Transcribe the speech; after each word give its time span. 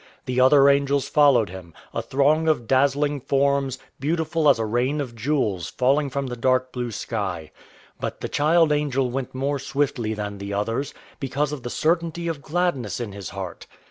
The 0.25 0.41
other 0.41 0.67
angels 0.67 1.07
followed 1.07 1.49
him 1.49 1.75
a 1.93 2.01
throng 2.01 2.47
of 2.47 2.65
dazzling 2.65 3.21
forms, 3.21 3.77
beautiful 3.99 4.49
as 4.49 4.57
a 4.57 4.65
rain 4.65 4.99
of 4.99 5.13
jewels 5.15 5.69
falling 5.69 6.09
from 6.09 6.25
the 6.25 6.35
dark 6.35 6.71
blue 6.71 6.89
sky. 6.89 7.51
But 7.99 8.21
the 8.21 8.27
child 8.27 8.71
angel 8.71 9.11
went 9.11 9.35
more 9.35 9.59
swiftly 9.59 10.15
than 10.15 10.39
the 10.39 10.55
others, 10.55 10.95
because 11.19 11.51
of 11.51 11.61
the 11.61 11.69
certainty 11.69 12.27
of 12.27 12.41
gladness 12.41 12.99
in 12.99 13.11
his 13.11 13.29
heart. 13.29 13.67